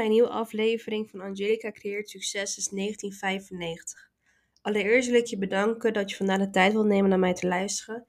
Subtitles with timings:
[0.00, 4.10] Bij nieuwe aflevering van Angelica Creëert Succes is 1995.
[4.62, 7.46] Allereerst wil ik je bedanken dat je vandaag de tijd wilt nemen naar mij te
[7.46, 8.06] luisteren.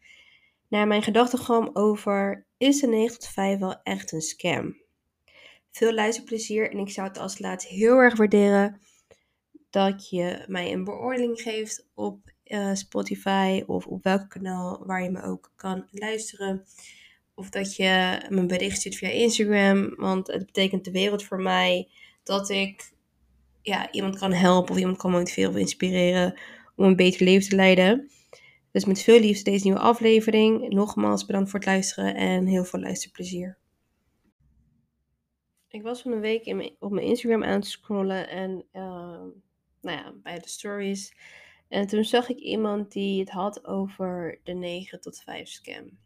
[0.67, 4.81] Naar mijn gedachtegang over is de 9 tot 5 wel echt een scam?
[5.71, 8.81] Veel luisterplezier en ik zou het als laatst heel erg waarderen
[9.69, 15.09] dat je mij een beoordeling geeft op uh, Spotify of op welk kanaal waar je
[15.09, 16.65] me ook kan luisteren.
[17.41, 19.95] Of dat je me bericht stuurt via Instagram.
[19.95, 21.87] Want het betekent de wereld voor mij
[22.23, 22.91] dat ik
[23.61, 26.39] ja, iemand kan helpen of iemand kan motiveren of inspireren
[26.75, 28.11] om een beter leven te leiden.
[28.71, 30.69] Dus met veel liefde deze nieuwe aflevering.
[30.69, 33.57] Nogmaals bedankt voor het luisteren en heel veel luisterplezier.
[35.67, 38.81] Ik was van een week in op mijn Instagram aan het scrollen en uh,
[39.81, 41.15] nou ja, bij de stories.
[41.67, 45.97] En toen zag ik iemand die het had over de 9 tot 5 scam.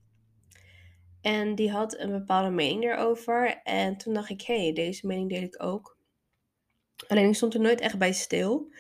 [1.26, 3.62] En die had een bepaalde mening erover.
[3.64, 5.98] En toen dacht ik, hé, hey, deze mening deel ik ook.
[7.08, 8.72] Alleen ik stond er nooit echt bij stil.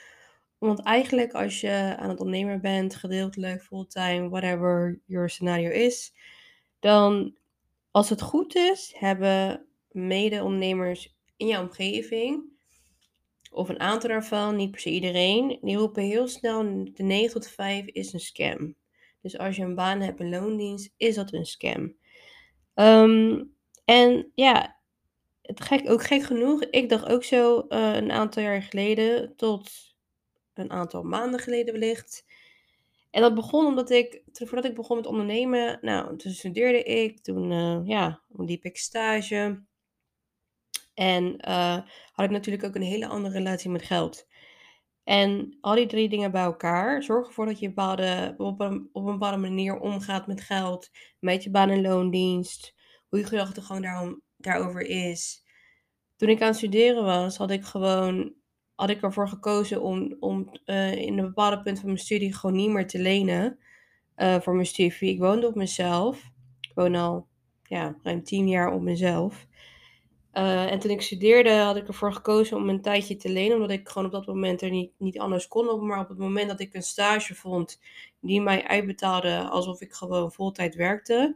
[0.58, 6.14] Want eigenlijk als je aan het ondernemer bent, gedeeltelijk, fulltime, whatever your scenario is,
[6.80, 7.36] dan
[7.92, 12.44] als het goed is, hebben mede-ondernemers in jouw omgeving,
[13.52, 17.48] of een aantal daarvan, niet per se iedereen, die roepen heel snel de 9 tot
[17.48, 18.76] 5 is een scam.
[19.22, 21.96] Dus als je een baan hebt, een loondienst, is dat een scam.
[22.76, 23.44] Ehm,
[23.86, 24.80] en ja,
[25.42, 29.72] het gek, ook gek genoeg, ik dacht ook zo uh, een aantal jaar geleden, tot
[30.54, 32.26] een aantal maanden geleden wellicht.
[33.12, 37.52] En dat begon omdat ik, voordat ik begon met ondernemen, nou, toen studeerde ik, toen
[37.52, 39.64] uh, ja, liep ik stage.
[40.94, 41.78] En uh,
[42.12, 44.28] had ik natuurlijk ook een hele andere relatie met geld.
[45.06, 47.68] En al die drie dingen bij elkaar zorgen ervoor dat je
[48.38, 50.90] op, een, op een bepaalde manier omgaat met geld,
[51.20, 52.76] met je baan en loondienst,
[53.10, 55.44] hoe je gedachtegang daarom, daarover is.
[56.16, 58.34] Toen ik aan het studeren was, had ik gewoon
[58.76, 62.56] had ik ervoor gekozen om, om uh, in een bepaalde punt van mijn studie gewoon
[62.56, 63.60] niet meer te lenen
[64.18, 65.10] uh, voor mijn studie.
[65.10, 66.32] Ik woonde op mezelf.
[66.62, 67.28] Ik woon al
[67.64, 69.48] ja, ruim tien jaar op mezelf.
[70.38, 73.72] Uh, en toen ik studeerde had ik ervoor gekozen om een tijdje te lenen, omdat
[73.72, 75.86] ik gewoon op dat moment er niet, niet anders kon.
[75.88, 77.80] Maar op het moment dat ik een stage vond
[78.20, 81.36] die mij uitbetaalde alsof ik gewoon voltijd werkte,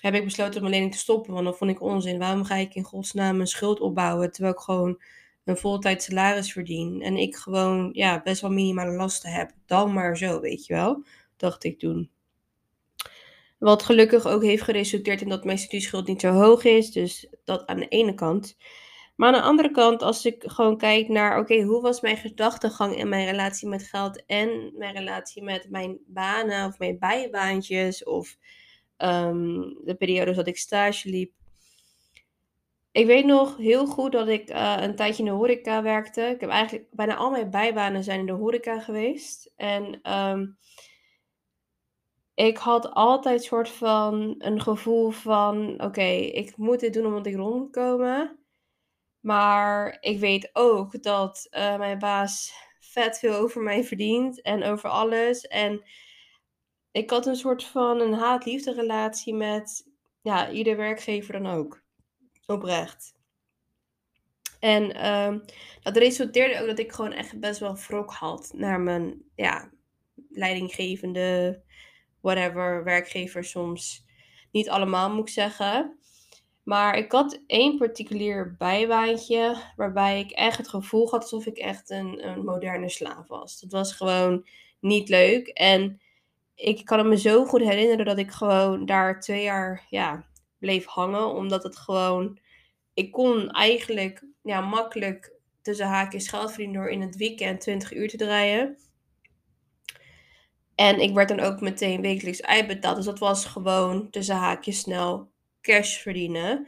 [0.00, 1.32] heb ik besloten om mijn lening te stoppen.
[1.32, 2.18] Want dat vond ik onzin.
[2.18, 5.02] Waarom ga ik in godsnaam een schuld opbouwen terwijl ik gewoon
[5.44, 9.52] een voltijd salaris verdien en ik gewoon ja, best wel minimale lasten heb?
[9.66, 11.04] Dan maar zo, weet je wel,
[11.36, 12.10] dacht ik toen.
[13.62, 16.90] Wat gelukkig ook heeft geresulteerd in dat mijn studieschuld niet zo hoog is.
[16.90, 18.56] Dus dat aan de ene kant.
[19.16, 22.96] Maar aan de andere kant, als ik gewoon kijk naar, oké, hoe was mijn gedachtegang
[22.96, 28.36] in mijn relatie met geld en mijn relatie met mijn banen of mijn bijbaantjes of
[28.98, 31.32] um, de periodes dat ik stage liep.
[32.92, 36.22] Ik weet nog heel goed dat ik uh, een tijdje in de horeca werkte.
[36.22, 39.52] Ik heb eigenlijk bijna al mijn bijbanen zijn in de horeca geweest.
[39.56, 40.56] En um,
[42.34, 47.34] ik had altijd soort van een gevoel van: oké, ik moet dit doen omdat ik
[47.34, 48.38] rond komen.
[49.20, 54.90] Maar ik weet ook dat uh, mijn baas vet veel over mij verdient en over
[54.90, 55.46] alles.
[55.46, 55.82] En
[56.90, 59.90] ik had een soort van een haat-liefde relatie met
[60.22, 61.82] ja, ieder werkgever dan ook.
[62.46, 63.14] Oprecht.
[64.60, 65.44] En um,
[65.80, 69.72] dat resulteerde ook dat ik gewoon echt best wel wrok had naar mijn ja,
[70.28, 71.62] leidinggevende,
[72.22, 74.04] whatever, werkgever soms.
[74.50, 75.96] Niet allemaal moet ik zeggen.
[76.62, 81.90] Maar ik had één particulier bijbaantje waarbij ik echt het gevoel had alsof ik echt
[81.90, 83.60] een, een moderne slaaf was.
[83.60, 84.46] Dat was gewoon
[84.80, 85.48] niet leuk.
[85.48, 86.00] En
[86.54, 90.26] ik kan me zo goed herinneren dat ik gewoon daar twee jaar ja,
[90.58, 91.26] bleef hangen.
[91.26, 92.38] Omdat het gewoon.
[92.94, 95.32] Ik kon eigenlijk ja, makkelijk
[95.62, 98.76] tussen haakjes geld verdienen door in het weekend 20 uur te draaien.
[100.74, 102.96] En ik werd dan ook meteen wekelijks uitbetaald.
[102.96, 105.30] Dus dat was gewoon tussen haakjes snel
[105.60, 106.66] cash verdienen.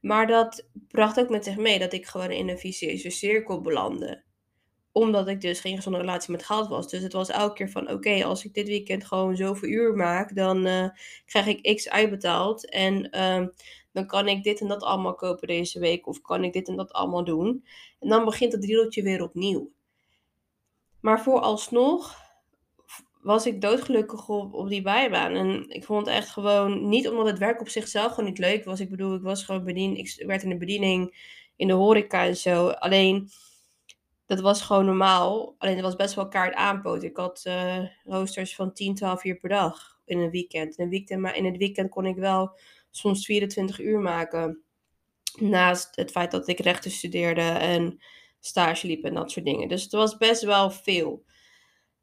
[0.00, 4.22] Maar dat bracht ook met zich mee dat ik gewoon in een vicieuze cirkel belandde.
[4.92, 6.88] Omdat ik dus geen gezonde relatie met geld was.
[6.88, 10.34] Dus het was elke keer van: oké, als ik dit weekend gewoon zoveel uur maak,
[10.34, 10.88] dan uh,
[11.26, 12.70] krijg ik X uitbetaald.
[12.70, 13.46] En uh,
[13.92, 16.06] dan kan ik dit en dat allemaal kopen deze week.
[16.06, 17.64] Of kan ik dit en dat allemaal doen.
[18.00, 19.70] En dan begint het riedeltje weer opnieuw.
[21.00, 22.25] Maar vooralsnog
[23.26, 25.34] was ik doodgelukkig op, die bijbaan.
[25.34, 28.80] En ik vond echt gewoon, niet omdat het werk op zichzelf gewoon niet leuk was.
[28.80, 31.18] Ik bedoel, ik was gewoon bedien, ik werd in de bediening,
[31.56, 32.68] in de horeca en zo.
[32.68, 33.28] Alleen,
[34.26, 35.54] dat was gewoon normaal.
[35.58, 37.02] Alleen, het was best wel kaart aanpoot.
[37.02, 40.76] Ik had uh, roosters van 10, 12 uur per dag in een weekend.
[40.76, 41.20] In, een weekend.
[41.20, 42.58] Maar in het weekend kon ik wel
[42.90, 44.62] soms 24 uur maken.
[45.38, 48.02] Naast het feit dat ik rechten studeerde en
[48.40, 49.68] stage liep en dat soort dingen.
[49.68, 51.24] Dus het was best wel veel.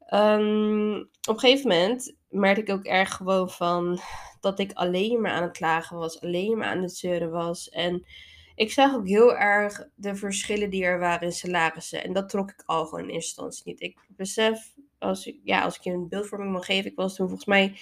[0.06, 4.00] Ehm, op een gegeven moment merkte ik ook erg gewoon van
[4.40, 7.68] dat ik alleen maar aan het klagen was, alleen maar aan het zeuren was.
[7.68, 8.06] En
[8.54, 12.04] ik zag ook heel erg de verschillen die er waren in salarissen.
[12.04, 13.80] En dat trok ik al gewoon in eerste instantie niet.
[13.80, 17.28] Ik besef, als ik, ja, als ik je een beeldvorming mag geven, ik was toen
[17.28, 17.76] volgens mij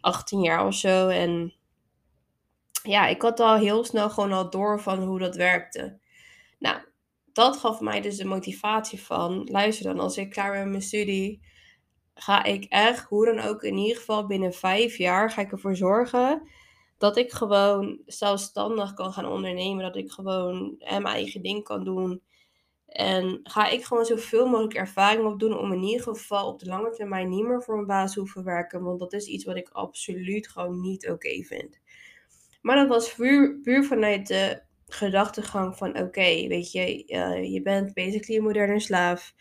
[0.00, 1.08] 18 jaar of zo.
[1.08, 1.54] En
[2.82, 5.98] ja, ik had al heel snel gewoon al door van hoe dat werkte.
[6.58, 6.80] Nou,
[7.32, 10.82] dat gaf mij dus de motivatie van, luister dan, als ik klaar ben met mijn
[10.82, 11.42] studie,
[12.14, 15.76] ga ik echt, hoe dan ook, in ieder geval binnen vijf jaar, ga ik ervoor
[15.76, 16.48] zorgen
[17.00, 19.84] dat ik gewoon zelfstandig kan gaan ondernemen.
[19.84, 22.22] Dat ik gewoon mijn eigen ding kan doen.
[22.86, 26.90] En ga ik gewoon zoveel mogelijk ervaring opdoen om in ieder geval op de lange
[26.90, 28.82] termijn niet meer voor een baas hoeven werken.
[28.82, 31.80] Want dat is iets wat ik absoluut gewoon niet oké vind.
[32.62, 34.62] Maar dat was puur, puur vanuit de
[34.94, 39.34] gedachtegang van oké, weet je, uh, je bent basically een moderne slaaf.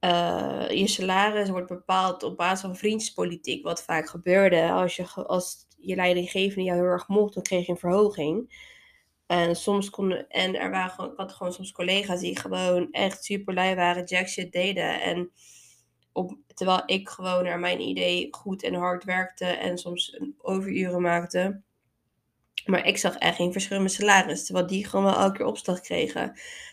[0.00, 4.70] Uh, je salaris wordt bepaald op basis van vriendspolitiek, wat vaak gebeurde.
[4.70, 8.68] Als je, als je leidinggevende jou heel erg mocht, dan kreeg je een verhoging.
[9.26, 13.24] En soms konden, en er waren gewoon, ik had gewoon soms collega's die gewoon echt
[13.24, 15.02] super lui waren, jack shit deden.
[15.02, 15.30] En
[16.12, 21.62] op, terwijl ik gewoon naar mijn idee goed en hard werkte en soms overuren maakte.
[22.64, 24.44] Maar ik zag echt geen verschil in mijn salaris.
[24.44, 26.24] Terwijl die gewoon wel elke keer opslag kregen.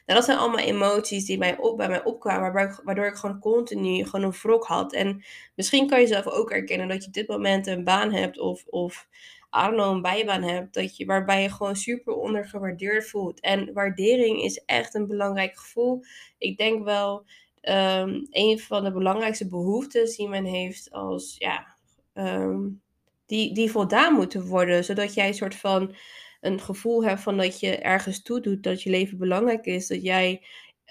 [0.06, 2.54] Nou, dat zijn allemaal emoties die mij op, bij mij opkwamen.
[2.84, 4.94] Waardoor ik gewoon continu gewoon een wrok had.
[4.94, 5.24] En
[5.56, 8.40] misschien kan je zelf ook herkennen dat je op dit moment een baan hebt.
[8.40, 9.08] Of, of
[9.52, 10.74] I een bijbaan hebt.
[10.74, 13.40] Dat je, waarbij je gewoon super ondergewaardeerd voelt.
[13.40, 16.04] En waardering is echt een belangrijk gevoel.
[16.38, 17.26] Ik denk wel
[17.62, 21.36] um, een van de belangrijkste behoeftes die men heeft als...
[21.38, 21.76] Ja,
[22.14, 22.82] um,
[23.28, 24.84] die, die voldaan moeten worden.
[24.84, 25.96] Zodat jij een soort van
[26.42, 29.88] een gevoel hebt van dat je ergens toe doet, dat je leven belangrijk is.
[29.88, 30.42] Dat jij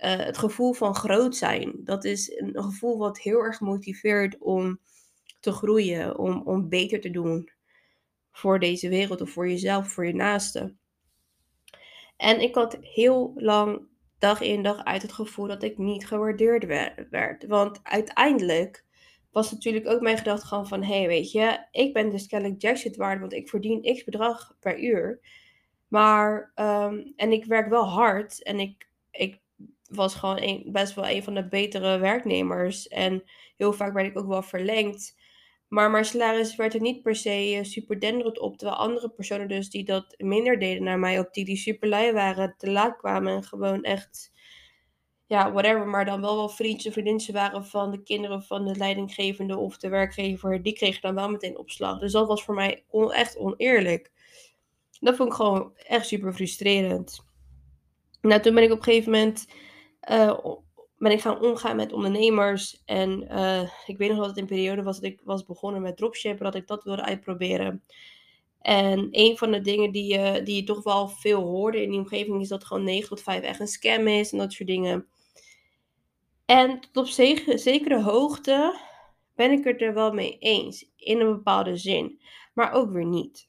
[0.05, 1.73] uh, het gevoel van groot zijn.
[1.77, 4.81] Dat is een gevoel wat heel erg motiveert om
[5.41, 7.50] te groeien, om, om beter te doen
[8.33, 10.75] voor deze wereld of voor jezelf, voor je naaste.
[12.17, 13.81] En ik had heel lang,
[14.19, 16.65] dag in dag uit, het gevoel dat ik niet gewaardeerd
[17.11, 17.47] werd.
[17.47, 18.86] Want uiteindelijk
[19.37, 22.97] was natuurlijk ook mijn gedachte van, hé, hey, weet je, ik ben dus kennelijk jackshit
[22.97, 25.21] waard, want ik verdien x bedrag per uur.
[25.88, 29.41] Maar, um, en ik werk wel hard en ik, ik
[29.88, 32.88] was gewoon een, best wel een van de betere werknemers.
[32.88, 33.23] En
[33.56, 35.17] heel vaak werd ik ook wel verlengd.
[35.69, 38.56] Maar mijn salaris werd er niet per se eh, super denderend op.
[38.56, 42.12] Terwijl andere personen dus die dat minder deden naar mij op die, die super lui
[42.12, 44.33] waren, te laat kwamen en gewoon echt
[45.26, 48.76] ja, whatever, maar dan wel wel vriendjes of vriendinnen waren van de kinderen van de
[48.76, 51.99] leidinggevende of de werkgever, die kregen dan wel meteen opslag.
[51.99, 54.12] Dus dat was voor mij echt oneerlijk.
[55.00, 57.25] Dat vond ik gewoon echt super frustrerend.
[58.20, 59.46] Nou, toen ben ik op een gegeven moment
[60.11, 60.38] uh,
[60.99, 62.82] ben ik gaan omgaan met ondernemers.
[62.84, 65.96] En uh, ik weet nog dat het een periode was dat ik was begonnen met
[65.96, 67.82] dropshippen, dat ik dat wilde uitproberen.
[68.61, 71.99] En een van de dingen die, uh, die je toch wel veel hoorde in die
[71.99, 75.06] omgeving is dat gewoon 9 tot 5 echt een scam is en dat soort dingen.
[76.47, 77.07] En tot op
[77.59, 78.81] zekere hoogte
[79.35, 82.21] ben ik het er wel mee eens, in een bepaalde zin,
[82.55, 83.49] maar ook weer niet.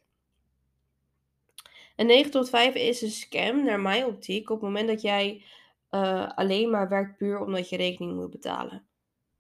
[1.96, 5.44] Een 9 tot 5 is een scam, naar mijn optiek, op het moment dat jij
[5.92, 8.86] uh, alleen maar werkt puur omdat je rekening moet betalen.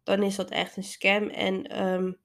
[0.03, 1.29] Dan is dat echt een scam.
[1.29, 2.17] En um,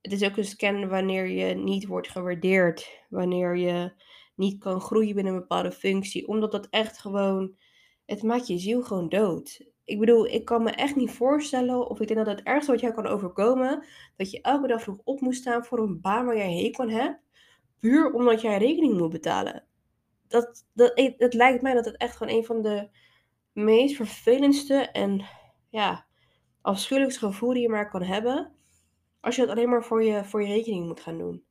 [0.00, 3.92] het is ook een scam wanneer je niet wordt gewaardeerd, wanneer je
[4.34, 7.56] niet kan groeien binnen een bepaalde functie, omdat dat echt gewoon,
[8.06, 12.00] het maakt je ziel gewoon dood ik bedoel, ik kan me echt niet voorstellen, of
[12.00, 13.84] ik denk dat het ergste wat jou kan overkomen,
[14.16, 16.90] dat je elke dag vroeg op moet staan voor een baan waar jij hekel aan
[16.90, 17.20] hebt,
[17.78, 19.64] puur omdat jij rekening moet betalen.
[20.28, 22.88] Dat, dat, het lijkt mij dat het echt gewoon een van de
[23.52, 25.24] meest vervelendste en
[25.68, 26.06] ja,
[26.60, 28.52] afschuwelijkste gevoel die je maar kan hebben,
[29.20, 31.44] als je het alleen maar voor je, voor je rekening moet gaan doen.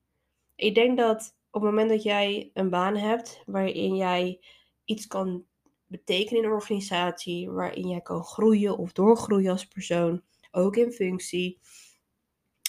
[0.56, 4.40] Ik denk dat op het moment dat jij een baan hebt waarin jij
[4.86, 5.46] iets kan
[5.90, 11.60] betekenen in een organisatie waarin jij kan groeien of doorgroeien als persoon, ook in functie.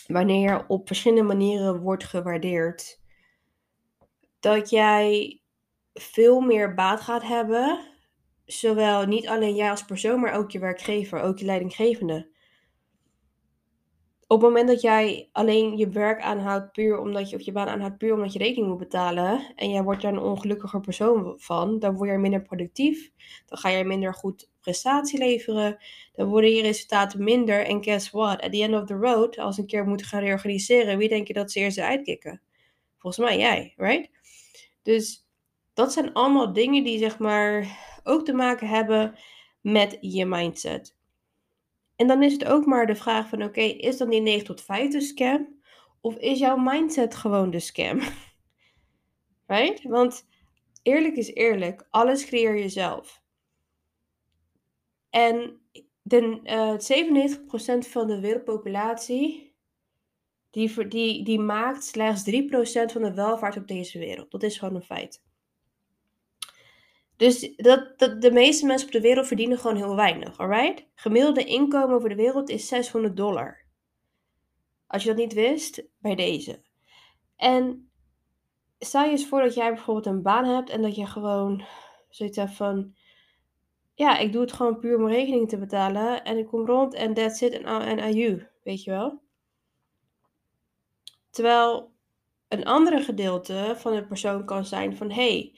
[0.07, 3.01] Wanneer je op verschillende manieren wordt gewaardeerd,
[4.41, 5.41] dat jij
[5.93, 7.89] veel meer baat gaat hebben,
[8.45, 12.30] zowel niet alleen jij als persoon, maar ook je werkgever, ook je leidinggevende
[14.31, 17.69] op het moment dat jij alleen je werk aanhoudt puur omdat je, of je baan
[17.69, 21.79] aanhoudt puur omdat je rekening moet betalen en jij wordt daar een ongelukkiger persoon van,
[21.79, 23.11] dan word je minder productief,
[23.47, 25.79] dan ga je minder goed prestatie leveren,
[26.13, 29.59] dan worden je resultaten minder en guess what, at the end of the road, als
[29.59, 32.43] een keer moeten gaan reorganiseren, wie denk je dat ze eerst uitkicken?
[32.99, 34.11] Volgens mij jij, right?
[34.83, 35.27] Dus
[35.75, 39.15] Dat zijn allemaal dingen die zeg maar ook te maken hebben
[39.61, 40.99] met je mindset.
[42.01, 44.61] En dan is het ook maar de vraag van oké, is dan die 9 tot
[44.61, 45.61] 5 de scam?
[46.01, 48.01] Of is jouw mindset gewoon de scam?
[49.47, 49.83] right?
[49.83, 50.27] Want
[50.83, 53.23] eerlijk is eerlijk, alles creëer je zelf.
[55.11, 55.61] En
[56.03, 59.55] de, uh, 97% van de wereldpopulatie,
[60.51, 62.35] die, die, die maakt slechts 3%
[62.93, 64.31] van de welvaart op deze wereld.
[64.31, 65.23] Dat is gewoon een feit.
[67.21, 70.87] Dus dat, de meeste mensen op de wereld verdienen gewoon heel weinig, alright?
[70.95, 73.65] Gemiddelde inkomen over de wereld is 600 dollar.
[74.87, 76.63] Als je dat niet wist, bij deze.
[77.37, 77.91] En
[78.79, 81.65] stel je eens voor dat jij bijvoorbeeld een baan hebt en dat je gewoon
[82.09, 82.95] zoiets hebt van...
[83.95, 87.15] Ja, ik doe het gewoon puur om rekening te betalen en ik kom rond en
[87.15, 89.21] that's it en aju, weet je wel?
[91.31, 91.93] Terwijl
[92.49, 95.11] een andere gedeelte van de persoon kan zijn van...
[95.11, 95.55] Hey,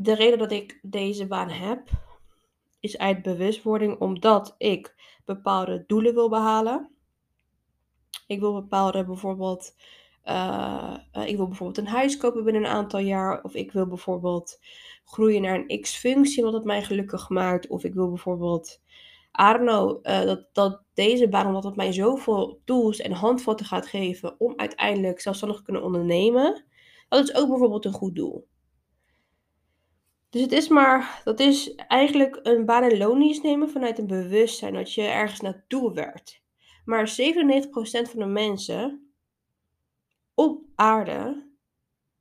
[0.00, 1.88] de reden dat ik deze baan heb,
[2.80, 6.90] is uit bewustwording omdat ik bepaalde doelen wil behalen.
[8.26, 9.76] Ik wil bepaalde bijvoorbeeld,
[10.24, 13.42] uh, ik wil bijvoorbeeld een huis kopen binnen een aantal jaar.
[13.42, 14.60] Of ik wil bijvoorbeeld
[15.04, 17.68] groeien naar een X-functie wat het mij gelukkig maakt.
[17.68, 18.80] Of ik wil bijvoorbeeld,
[19.32, 24.40] know, uh, dat, dat deze baan, omdat het mij zoveel tools en handvatten gaat geven
[24.40, 26.64] om uiteindelijk zelfstandig te kunnen ondernemen.
[27.08, 28.46] Dat is ook bijvoorbeeld een goed doel.
[30.30, 34.74] Dus het is maar, dat is eigenlijk een baan- en loondienst nemen vanuit een bewustzijn
[34.74, 36.42] dat je ergens naartoe werkt.
[36.84, 39.12] Maar 97% van de mensen
[40.34, 41.46] op aarde,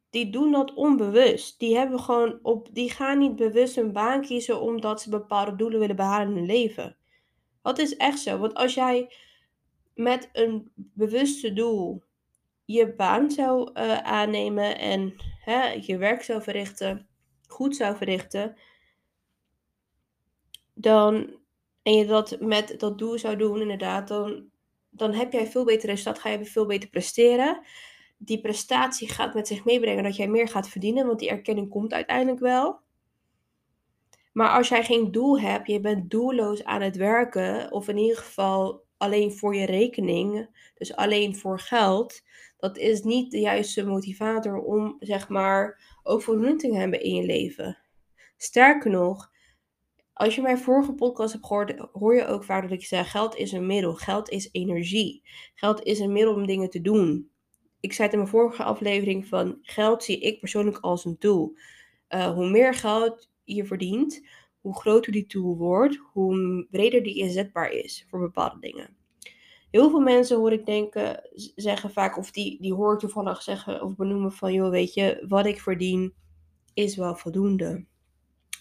[0.10, 1.60] die doen dat onbewust.
[1.60, 5.80] Die, hebben gewoon op, die gaan niet bewust een baan kiezen omdat ze bepaalde doelen
[5.80, 6.98] willen behalen in hun leven.
[7.62, 8.38] Dat is echt zo.
[8.38, 9.12] Want als jij
[9.96, 12.04] met een bewuste doel
[12.66, 17.08] je baan zou uh, aannemen en hè, je werk zou verrichten
[17.48, 18.56] goed zou verrichten,
[20.74, 21.36] dan,
[21.82, 24.50] en je dat met dat doel zou doen, inderdaad, dan,
[24.90, 27.62] dan heb jij veel beter resultaat, ga je veel beter presteren.
[28.18, 31.94] Die prestatie gaat met zich meebrengen dat jij meer gaat verdienen, want die erkenning komt
[31.94, 32.80] uiteindelijk wel.
[34.34, 38.18] Maar als jij geen doel hebt, je bent doelloos aan het werken, of in ieder
[38.18, 42.22] geval alleen voor je rekening, dus alleen voor geld,
[42.58, 46.22] dat is niet de juiste motivator om, zeg maar, ook
[46.58, 47.78] te hebben in je leven.
[48.38, 49.32] Sterker nog,
[50.14, 53.36] als je mijn vorige podcast hebt gehoord, hoor je ook vaak dat ik zeg: geld
[53.36, 55.22] is een middel, geld is energie.
[55.56, 57.32] Geld is een middel om dingen te doen.
[57.80, 61.58] Ik zei het in mijn vorige aflevering van geld zie ik persoonlijk als een tool.
[62.10, 64.28] Uh, hoe meer geld je verdient,
[64.62, 68.98] hoe groter die tool wordt, hoe breder die inzetbaar is voor bepaalde dingen.
[69.72, 73.82] Heel veel mensen hoor ik denken, zeggen vaak, of die, die hoor ik toevallig zeggen
[73.82, 76.14] of benoemen van, joh, weet je, wat ik verdien
[76.74, 77.86] is wel voldoende.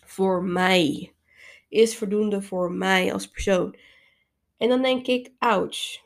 [0.04, 1.12] Voor mij.
[1.68, 3.76] Is voldoende voor mij als persoon.
[4.56, 6.04] En dan denk ik, ouch.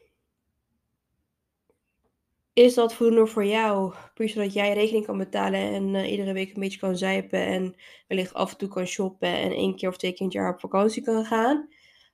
[2.52, 3.95] Is dat voldoende voor jou?
[4.14, 7.75] Puur zodat jij rekening kan betalen en uh, iedere week een beetje kan zuipen en
[8.09, 10.54] wellicht af en toe kan shoppen en één keer of twee keer in het jaar
[10.54, 11.69] op vakantie kan gaan?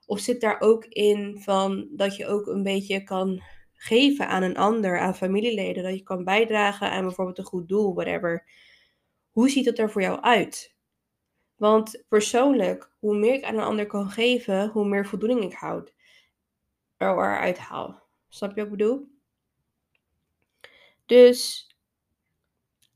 [0.07, 4.57] Of zit daar ook in van dat je ook een beetje kan geven aan een
[4.57, 8.49] ander, aan familieleden, dat je kan bijdragen aan bijvoorbeeld een goed doel, whatever.
[9.31, 10.75] Hoe ziet het er voor jou uit?
[11.57, 15.95] Want persoonlijk, hoe meer ik aan een ander kan geven, hoe meer voldoening ik houd.
[16.97, 18.03] eruit haal.
[18.29, 19.09] Snap je wat ik bedoel?
[21.07, 21.71] Dus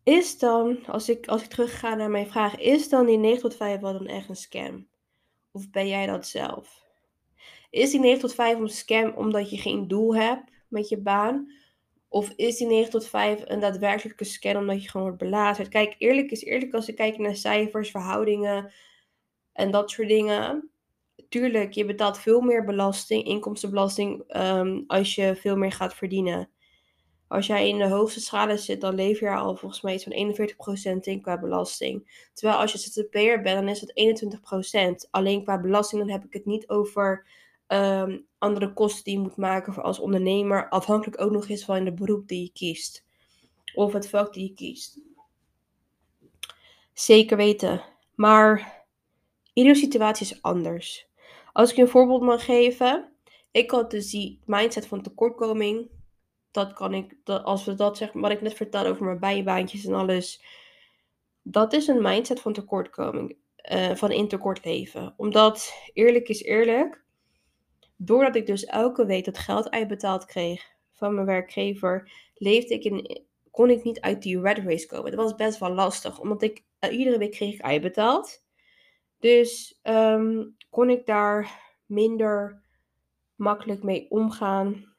[0.03, 3.57] is dan, als ik, als ik terugga naar mijn vraag, is dan die 9 tot
[3.57, 4.89] 5 wel dan echt een scam?
[5.51, 6.90] Of ben jij dat zelf?
[7.71, 11.53] Is die 9 tot 5 een scam omdat je geen doel hebt met je baan?
[12.09, 15.69] Of is die 9 tot 5 een daadwerkelijke scam omdat je gewoon wordt belazerd?
[15.69, 18.73] Kijk, eerlijk is eerlijk als ik kijk naar cijfers, verhoudingen
[19.53, 20.71] en dat soort dingen.
[21.29, 26.51] Tuurlijk, je betaalt veel meer belasting, inkomstenbelasting, um, als je veel meer gaat verdienen.
[27.29, 30.35] Als jij in de hoogste schalen zit, dan leef je al volgens mij iets van
[30.97, 32.29] 41% in qua belasting.
[32.35, 33.93] Terwijl als je ZZP'er bent, dan is het
[35.07, 35.11] 21%.
[35.11, 37.27] Alleen qua belasting, dan heb ik het niet over
[37.71, 40.69] Ehm, andere kosten die je moet maken voor als ondernemer.
[40.69, 43.05] Afhankelijk ook nog eens van de beroep die je kiest.
[43.75, 45.01] Of het vak die je kiest.
[46.93, 47.83] Zeker weten.
[48.15, 48.85] Maar
[49.53, 51.09] iedere situatie is anders.
[51.53, 53.13] Als ik je een voorbeeld mag geven.
[53.51, 55.91] Ik had dus die mindset van tekortkoming.
[56.51, 59.95] Dat kan ik, als we dat zeggen, wat ik net vertelde over mijn bijbaantjes en
[59.95, 60.43] alles.
[61.43, 63.37] Dat is een mindset van tekortkoming.
[63.73, 65.15] Uh, van in tekort leven.
[65.17, 67.09] Omdat, eerlijk is eerlijk,
[68.03, 73.25] doordat ik dus elke week dat geld uitbetaald kreeg van mijn werkgever, leefde ik in,
[73.51, 75.11] kon ik niet uit die red race komen.
[75.11, 78.45] Dat was best wel lastig, omdat ik eh, iedere week kreeg ik uitbetaald.
[79.19, 81.51] Dus ehm, kon ik daar
[81.87, 82.63] minder
[83.35, 84.95] makkelijk mee omgaan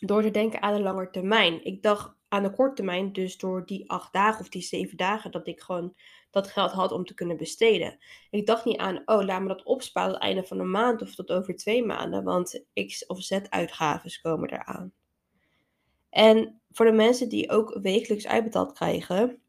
[0.00, 1.64] door te denken aan de lange termijn.
[1.64, 5.30] Ik dacht aan de korte termijn, dus door die acht dagen of die zeven dagen,
[5.30, 5.94] dat ik gewoon
[6.30, 7.98] dat geld had om te kunnen besteden.
[8.30, 11.14] Ik dacht niet aan, oh, laat me dat opsparen het einde van de maand of
[11.14, 14.92] tot over twee maanden, want X of Z uitgaven komen eraan.
[16.10, 19.42] En voor de mensen die ook wekelijks uitbetaald krijgen,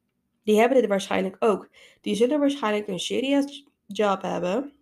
[0.44, 1.70] die hebben dit waarschijnlijk ook.
[2.02, 4.74] Die zullen waarschijnlijk een serious job hebben,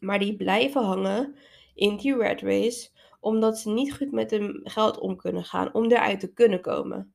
[0.00, 1.34] maar die blijven hangen
[1.74, 5.84] in die red race omdat ze niet goed met hun geld om kunnen gaan om
[5.84, 7.14] eruit te kunnen komen.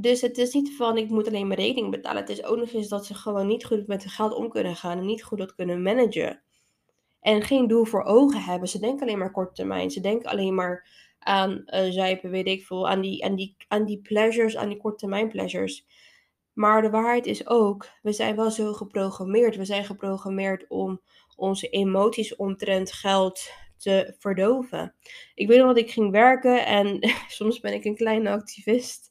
[0.00, 2.20] Dus het is niet van ik moet alleen mijn rekening betalen.
[2.20, 4.76] Het is ook nog eens dat ze gewoon niet goed met hun geld om kunnen
[4.76, 6.42] gaan en niet goed dat kunnen managen.
[7.20, 8.68] En geen doel voor ogen hebben.
[8.68, 9.90] Ze denken alleen maar korte termijn.
[9.90, 10.88] Ze denken alleen maar
[11.18, 12.88] aan uh, weet ik veel.
[12.88, 15.86] Aan die, aan, die, aan die pleasures, aan die korte termijn pleasures.
[16.52, 19.56] Maar de waarheid is ook, we zijn wel zo geprogrammeerd.
[19.56, 21.00] We zijn geprogrammeerd om
[21.36, 24.94] onze emoties omtrent geld te verdoven.
[25.34, 29.09] Ik weet nog dat ik ging werken en soms ben ik een kleine activist.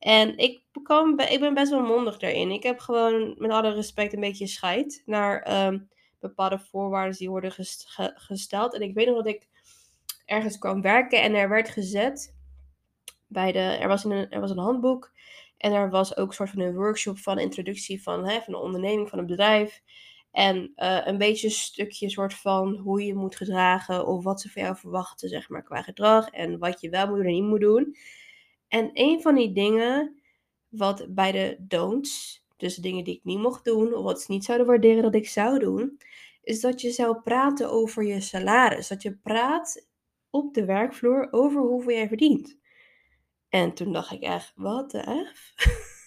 [0.00, 2.50] En ik, kan, ik ben best wel mondig daarin.
[2.50, 5.88] Ik heb gewoon met alle respect een beetje scheid naar um,
[6.20, 7.52] bepaalde voorwaarden die worden
[8.14, 8.74] gesteld.
[8.74, 9.48] En ik weet nog dat ik
[10.24, 12.34] ergens kwam werken en er werd gezet
[13.26, 13.58] bij de.
[13.58, 15.12] Er was, een, er was een handboek.
[15.56, 18.58] En er was ook een soort van een workshop van introductie van, hè, van de
[18.58, 19.82] onderneming, van het bedrijf.
[20.30, 24.50] En uh, een beetje een stukje soort van hoe je moet gedragen of wat ze
[24.50, 26.28] van jou verwachten, zeg maar, qua gedrag.
[26.28, 27.96] En wat je wel moet en niet moet doen.
[28.70, 30.20] En een van die dingen,
[30.68, 34.44] wat bij de don'ts, dus dingen die ik niet mocht doen, of wat ze niet
[34.44, 36.00] zouden waarderen dat ik zou doen,
[36.42, 38.88] is dat je zou praten over je salaris.
[38.88, 39.86] Dat je praat
[40.30, 42.58] op de werkvloer over hoeveel jij verdient.
[43.48, 45.52] En toen dacht ik echt, wat de F?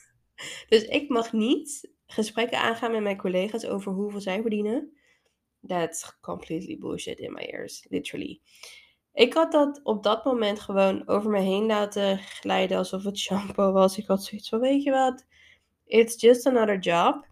[0.69, 4.97] dus ik mag niet gesprekken aangaan met mijn collega's over hoeveel zij verdienen.
[5.67, 8.41] That's completely bullshit in my ears, literally.
[9.13, 13.71] Ik had dat op dat moment gewoon over me heen laten glijden alsof het shampoo
[13.71, 13.97] was.
[13.97, 15.25] Ik had zoiets van, weet je wat,
[15.85, 17.27] it's just another job.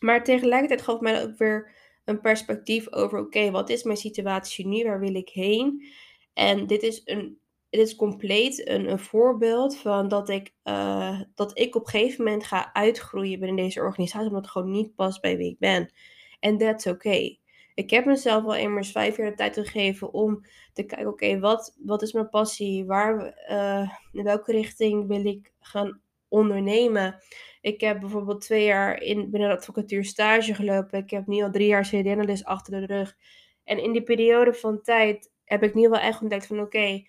[0.00, 1.72] Maar tegelijkertijd gaf mij ook weer
[2.04, 4.84] een perspectief over, oké, wat is mijn situatie nu?
[4.84, 5.86] Waar wil ik heen?
[6.34, 7.40] En dit is een
[7.72, 12.24] het is compleet een, een voorbeeld van dat ik, uh, dat ik op een gegeven
[12.24, 15.92] moment ga uitgroeien binnen deze organisatie, omdat het gewoon niet past bij wie ik ben.
[16.40, 17.40] En that's okay.
[17.74, 21.76] Ik heb mezelf al immers vijf jaar de tijd gegeven om te kijken, oké, wat,
[21.84, 22.84] wat is mijn passie?
[22.84, 27.22] Waar, uh, in welke richting wil ik gaan ondernemen?
[27.60, 30.98] Ik heb bijvoorbeeld twee jaar in, binnen de advocatuur stage gelopen.
[30.98, 33.16] Ik heb nu al drie jaar CD-analyst achter de rug.
[33.64, 37.02] En in die periode van tijd heb ik nu wel echt ontdekt van, oké,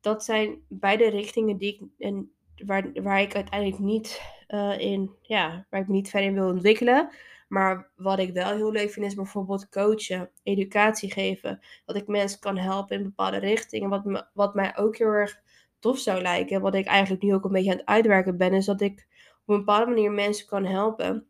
[0.00, 2.32] dat zijn beide richtingen die ik, en
[2.64, 7.10] waar, waar ik uiteindelijk niet uh, in, ja, waar ik niet verder in wil ontwikkelen.
[7.46, 11.60] Maar wat ik wel heel leuk vind is bijvoorbeeld coachen, educatie geven.
[11.84, 13.88] Dat ik mensen kan helpen in bepaalde richtingen.
[13.88, 15.40] Wat, me, wat mij ook heel erg
[15.78, 16.60] tof zou lijken.
[16.60, 18.54] Wat ik eigenlijk nu ook een beetje aan het uitwerken ben.
[18.54, 19.06] Is dat ik
[19.44, 21.26] op een bepaalde manier mensen kan helpen.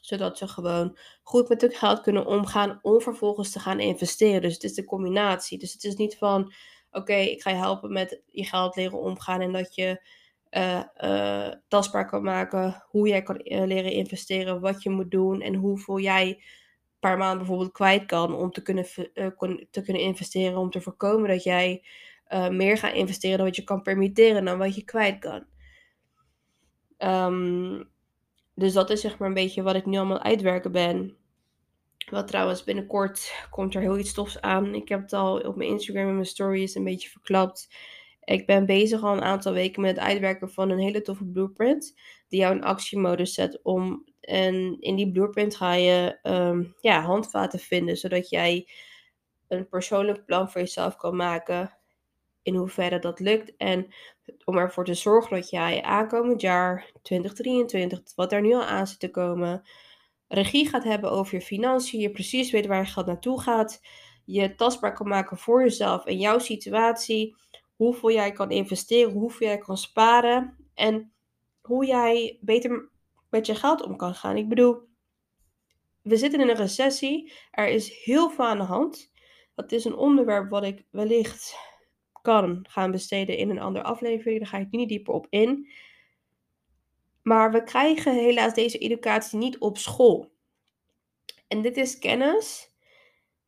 [0.00, 2.78] Zodat ze gewoon goed met hun geld kunnen omgaan.
[2.82, 4.42] Om vervolgens te gaan investeren.
[4.42, 5.58] Dus het is de combinatie.
[5.58, 6.52] Dus het is niet van
[6.94, 10.06] oké, ik ga je helpen met je geld leren omgaan en dat je
[10.56, 15.54] uh, tastbaar kan maken hoe jij kan uh, leren investeren, wat je moet doen en
[15.54, 16.42] hoeveel jij
[17.00, 18.84] per maand bijvoorbeeld kwijt kan om te kunnen,
[19.70, 21.84] te kunnen investeren, om te voorkomen dat jij
[22.50, 25.44] meer gaat investeren dan wat je kan permitteren dan wat je kwijt kan.
[26.98, 27.90] Um,
[28.54, 31.16] dus dat is zeg maar een beetje wat ik nu allemaal uitwerken ben.
[32.10, 34.74] Wat trouwens binnenkort komt er heel iets tofs aan.
[34.74, 37.68] Ik heb het al op mijn Instagram en mijn stories een beetje verklapt.
[38.24, 41.94] Ik ben bezig al een aantal weken met het uitwerken van een hele toffe blueprint.
[42.28, 44.04] Die jou in actiemodus zet om.
[44.20, 47.96] En in die blueprint ga je um, ja, handvaten vinden.
[47.96, 48.68] Zodat jij
[49.48, 51.76] een persoonlijk plan voor jezelf kan maken.
[52.42, 53.56] In hoeverre dat lukt.
[53.56, 53.94] En
[54.44, 59.00] om ervoor te zorgen dat jij aankomend jaar 2023, wat er nu al aan zit
[59.00, 59.62] te komen
[60.28, 63.80] regie gaat hebben over je financiën, je precies weet waar je geld naartoe gaat,
[64.24, 67.36] je tastbaar kan maken voor jezelf en jouw situatie,
[67.76, 71.12] hoeveel jij kan investeren, hoeveel jij kan sparen en
[71.60, 72.90] hoe jij beter
[73.30, 74.36] met je geld om kan gaan.
[74.36, 74.88] Ik bedoel,
[76.02, 79.12] we zitten in een recessie, er is heel veel aan de hand.
[79.54, 81.56] Dat is een onderwerp wat ik wellicht
[82.22, 84.38] kan gaan besteden in een andere aflevering.
[84.38, 85.68] Daar ga ik niet dieper op in.
[87.22, 90.32] Maar we krijgen helaas deze educatie niet op school.
[91.48, 92.74] En dit is kennis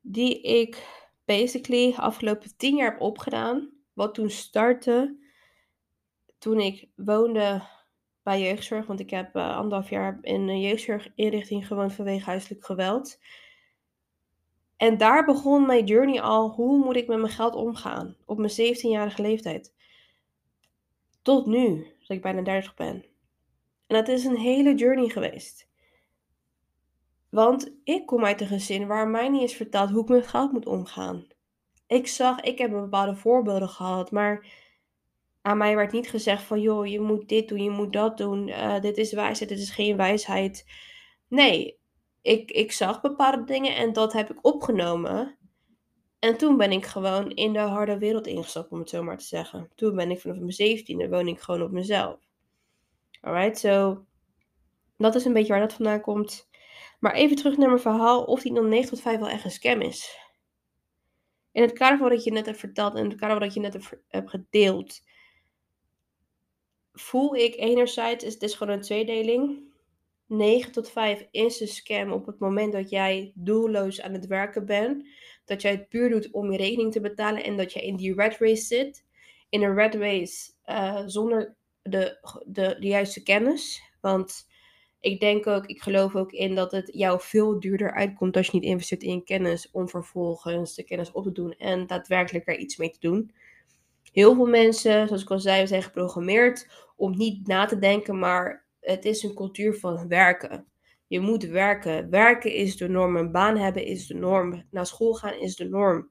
[0.01, 0.87] die ik
[1.25, 3.76] basically afgelopen tien jaar heb opgedaan.
[3.97, 5.17] Wat toen startte
[6.39, 7.63] toen ik woonde
[8.23, 13.19] bij jeugdzorg, want ik heb uh, anderhalf jaar in een jeugdzorginrichting gewoond vanwege huiselijk geweld.
[14.77, 16.51] En daar begon mijn journey al.
[16.51, 18.17] Hoe moet ik met mijn geld omgaan?
[18.25, 19.75] Op mijn 17-jarige leeftijd.
[21.23, 23.05] Tot nu, dat ik bijna 30 ben.
[23.87, 25.69] En dat is een hele journey geweest.
[27.29, 30.53] Want ik kom uit een gezin waar mij niet is verteld hoe ik met geld
[30.53, 31.27] moet omgaan.
[31.87, 34.47] Ik zag, ik heb bepaalde voorbeelden gehad, maar
[35.43, 38.49] aan mij werd niet gezegd van, joh, je moet dit doen, je moet dat doen,
[38.49, 40.67] uh, dit is wijsheid, dit is geen wijsheid.
[41.29, 41.79] Nee,
[42.23, 45.39] ik, ik zag bepaalde dingen en dat heb ik opgenomen.
[46.19, 49.25] En toen ben ik gewoon in de harde wereld ingestapt, om het zo maar te
[49.25, 49.71] zeggen.
[49.75, 52.19] Toen ben ik vanaf mijn zeventiende, woon ik gewoon op mezelf.
[53.21, 54.05] Alright, so
[54.97, 56.49] dat is een beetje waar dat vandaan komt.
[57.01, 59.51] Maar even terug naar mijn verhaal, of die dan 9 tot 5 wel echt een
[59.51, 60.19] scam is.
[61.57, 63.55] In het kader van wat je net hebt verteld en in het kader van wat
[63.55, 65.01] je net hebt gedeeld,
[66.93, 69.63] voel ik enerzijds, het is gewoon een tweedeling.
[70.27, 74.67] 9 tot 5 is een scam op het moment dat jij doelloos aan het werken
[74.67, 75.09] bent.
[75.45, 78.15] Dat jij het puur doet om je rekening te betalen en dat je in die
[78.15, 79.05] red race zit.
[79.49, 83.83] In een red race uh, zonder de, de, de juiste kennis.
[84.01, 84.47] Want
[85.07, 88.53] ik denk ook, ik geloof ook in dat het jou veel duurder uitkomt als je
[88.53, 92.77] niet investeert in kennis om vervolgens de kennis op te doen en daadwerkelijk er iets
[92.77, 93.33] mee te doen.
[94.13, 98.65] Heel veel mensen, zoals ik al zei, zijn geprogrammeerd om niet na te denken, maar
[98.81, 100.67] het is een cultuur van werken.
[101.07, 102.11] Je moet werken.
[102.11, 103.17] Werken is de norm.
[103.17, 104.65] Een baan hebben is de norm.
[104.71, 106.11] Naar school gaan is de norm.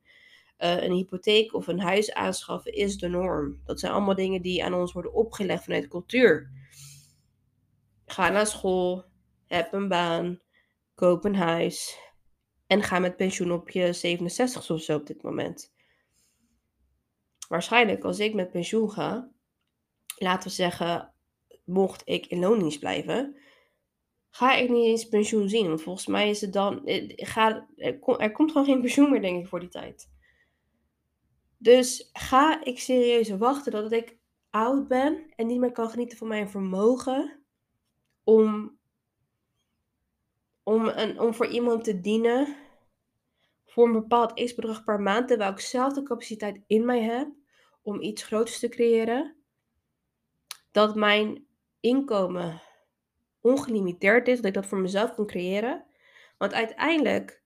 [0.60, 3.62] Uh, een hypotheek of een huis aanschaffen is de norm.
[3.65, 6.49] Dat zijn allemaal dingen die aan ons worden opgelegd vanuit cultuur.
[8.05, 9.05] Ga naar school,
[9.47, 10.41] heb een baan,
[10.95, 11.99] koop een huis
[12.67, 15.73] en ga met pensioen op je 67 of zo op dit moment.
[17.47, 19.31] Waarschijnlijk als ik met pensioen ga,
[20.17, 21.13] laten we zeggen,
[21.63, 23.37] mocht ik in loondienst blijven,
[24.29, 25.67] ga ik niet eens pensioen zien.
[25.67, 27.67] Want volgens mij is het dan, eh, er,
[28.17, 30.13] er komt gewoon geen pensioen meer, denk ik, voor die tijd.
[31.57, 34.17] Dus ga ik serieus wachten dat ik
[34.49, 37.44] oud ben en niet meer kan genieten van mijn vermogen
[38.25, 38.77] om,
[40.63, 42.55] om, om voor iemand te dienen
[43.65, 47.27] voor een bepaald x-bedrag per maand, terwijl ik zelf de capaciteit in mij heb
[47.81, 49.35] om iets groters te creëren,
[50.71, 51.45] dat mijn
[51.79, 52.61] inkomen
[53.41, 55.85] ongelimiteerd is, dat ik dat voor mezelf kan creëren.
[56.38, 57.43] Want uiteindelijk,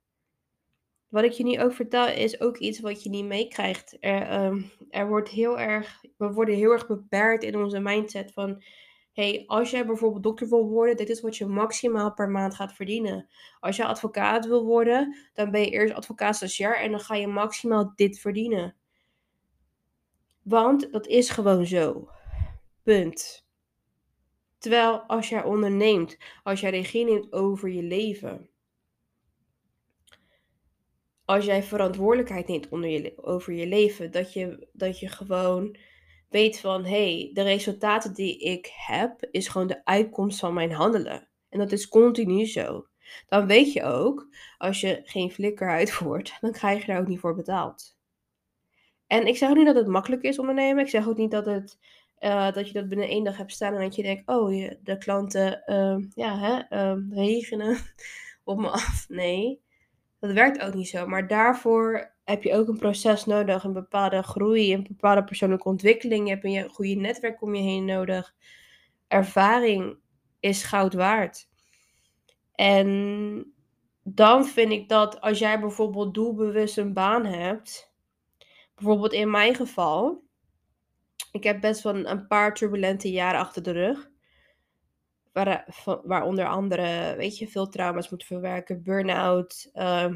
[1.08, 3.98] wat ik je nu ook vertel, is ook iets wat je niet meekrijgt.
[4.00, 8.64] Er, um, er wordt heel erg, we worden heel erg beperkt in onze mindset van
[9.20, 12.74] hey, als jij bijvoorbeeld dokter wil worden, dit is wat je maximaal per maand gaat
[12.74, 13.28] verdienen.
[13.60, 17.28] Als je advocaat wil worden, dan ben je eerst advocaat stagiair en dan ga je
[17.28, 18.76] maximaal dit verdienen.
[20.44, 22.10] Want dat is gewoon zo.
[22.84, 23.48] Punt.
[24.58, 28.50] Terwijl als jij onderneemt, als jij regie neemt over je leven,
[31.26, 35.78] als jij verantwoordelijkheid neemt onder je, over je leven, dat je, dat je gewoon
[36.30, 40.72] weet van hé, hey, de resultaten die ik heb, is gewoon de uitkomst van mijn
[40.72, 41.30] handelen.
[41.50, 42.88] En dat is continu zo.
[43.28, 47.20] Dan weet je ook, als je geen flikker uitvoert, dan krijg je daar ook niet
[47.20, 47.98] voor betaald.
[49.08, 50.84] En ik zeg ook niet dat het makkelijk is ondernemen.
[50.84, 51.78] Ik zeg ook niet dat, het,
[52.20, 54.98] uh, dat je dat binnen één dag hebt staan en dat je denkt, oh, de
[54.98, 57.78] klanten uh, ja, hè, uh, regenen
[58.44, 59.06] op me af.
[59.08, 59.62] Nee,
[60.20, 61.08] dat werkt ook niet zo.
[61.08, 66.28] Maar daarvoor heb je ook een proces nodig, een bepaalde groei, een bepaalde persoonlijke ontwikkeling.
[66.28, 68.36] Je hebt een goede netwerk om je heen nodig.
[69.08, 69.98] Ervaring
[70.40, 71.48] is goud waard.
[72.56, 73.54] En
[74.04, 77.94] dan vind ik dat als jij bijvoorbeeld doelbewust een baan hebt,
[78.76, 80.24] bijvoorbeeld in mijn geval,
[81.32, 84.09] ik heb best wel een paar turbulente jaren achter de rug.
[85.46, 85.66] Waar,
[86.04, 90.14] waaronder andere, weet je, veel trauma's moeten verwerken, burn-out, uh,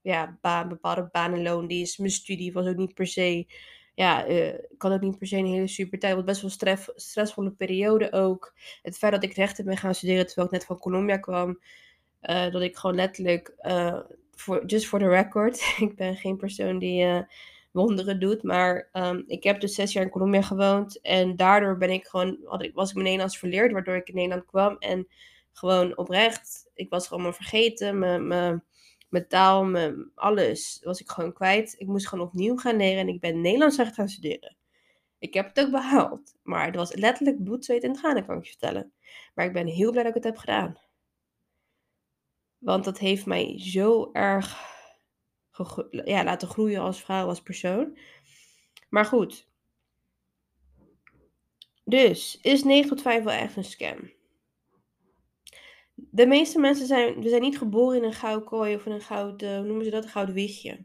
[0.00, 1.98] ja, baan, bepaalde banenloondienst.
[1.98, 3.46] Mijn studie was ook niet per se,
[3.94, 6.14] ja, uh, ik had ook niet per se een hele super tijd.
[6.14, 8.54] Was best wel stress, stressvolle periode ook.
[8.82, 11.60] Het feit dat ik rechten ben gaan studeren terwijl ik net van Colombia kwam.
[12.22, 13.54] Uh, dat ik gewoon letterlijk,
[14.30, 17.26] for, just for the record, ik ben geen persoon die
[17.76, 18.42] wonderen doet.
[18.42, 21.00] Maar um, ik heb dus zes jaar in Colombia gewoond.
[21.00, 22.38] En daardoor ben ik gewoon,
[22.74, 24.76] was ik mijn Nederlands verleerd, waardoor ik in Nederland kwam.
[24.78, 25.08] En
[25.52, 27.98] gewoon oprecht, ik was gewoon vergeten.
[27.98, 28.62] Mijn
[29.08, 31.74] mijn taal, mijn alles was ik gewoon kwijt.
[31.78, 34.56] Ik moest gewoon opnieuw gaan leren en ik ben Nederlands echt gaan studeren.
[35.18, 38.44] Ik heb het ook behaald, maar het was letterlijk bloed, zweet en tranen, kan ik
[38.44, 38.92] je vertellen.
[39.34, 40.78] Maar ik ben heel blij dat ik het heb gedaan.
[42.58, 44.75] Want dat heeft mij zo erg
[45.90, 47.98] ja, laten groeien als vrouw, als persoon.
[48.88, 49.48] Maar goed.
[51.84, 54.10] Dus, is 9 tot 5 wel echt een scam?
[55.94, 59.00] De meeste mensen zijn, we zijn niet geboren in een gouden kooi of in een
[59.00, 60.84] gouden, hoe noemen ze dat, een gouden wiegje.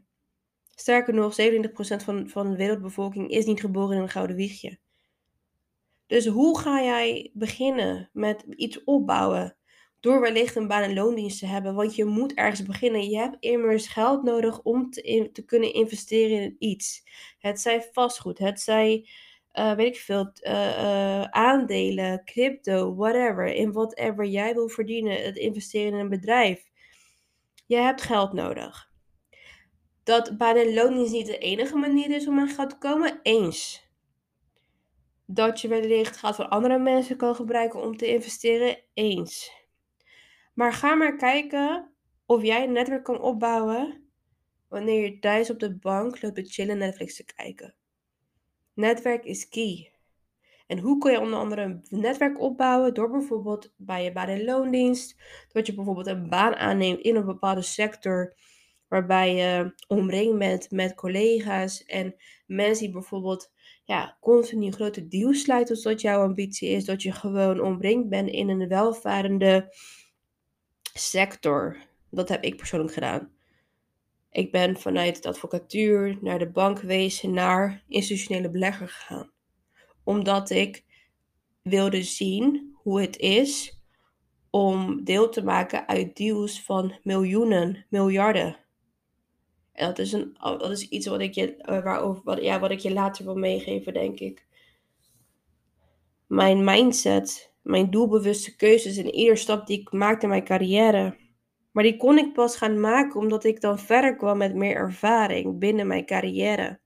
[0.74, 4.78] Sterker nog, 27% van, van de wereldbevolking is niet geboren in een gouden wiegje.
[6.06, 9.56] Dus hoe ga jij beginnen met iets opbouwen?
[10.02, 11.74] Door wellicht een baan- en loondienst te hebben.
[11.74, 13.08] Want je moet ergens beginnen.
[13.10, 17.02] Je hebt immers geld nodig om te, kunnen investeren in iets.
[17.38, 19.08] Het zij vastgoed, het zij,
[19.54, 23.46] uh, weet ik veel, uh, uh, aandelen, crypto, whatever.
[23.46, 26.70] In whatever jij wil verdienen, het investeren in een bedrijf.
[27.66, 28.90] Je hebt geld nodig.
[30.02, 33.90] Dat baan- en loondienst niet de enige manier is om aan geld te komen, eens
[35.26, 39.61] dat je wellicht geld van andere mensen kan gebruiken om te investeren, eens.
[40.52, 41.90] Maar ga maar kijken
[42.26, 44.10] of jij een netwerk kan opbouwen
[44.68, 47.74] wanneer je thuis op de bank loopt te chillen Netflix te kijken.
[48.74, 49.92] Netwerk is key.
[50.66, 52.94] En hoe kun je onder andere een netwerk opbouwen?
[52.94, 55.16] Door bijvoorbeeld bij je baan- en loondienst,
[55.52, 58.34] dat je bijvoorbeeld een baan aanneemt in een bepaalde sector
[58.88, 62.14] waarbij je omringd bent met collega's en
[62.46, 63.52] mensen die bijvoorbeeld
[63.84, 68.28] ja, continu grote deals sluiten als dat jouw ambitie is, dat je gewoon omringd bent
[68.28, 69.74] in een welvarende
[70.94, 71.76] sector.
[72.10, 73.30] Dat heb ik persoonlijk gedaan.
[74.30, 79.30] Ik ben vanuit de advocatuur naar de bankwezen naar institutionele belegger gegaan.
[80.04, 80.84] Omdat ik
[81.62, 83.80] wilde zien hoe het is
[84.50, 88.56] om deel te maken uit deals van miljoenen, miljarden.
[89.72, 92.70] En dat is, een, dat is iets wat ik, je, eh, waarover, wat, ja, wat
[92.70, 94.46] ik je later wil meegeven, denk ik.
[96.26, 101.16] Mijn mindset, mijn doelbewuste keuzes in iedere stap die ik maakte in mijn carrière.
[101.72, 105.58] Maar die kon ik pas gaan maken omdat ik dan verder kwam met meer ervaring
[105.58, 106.80] binnen mijn carrière.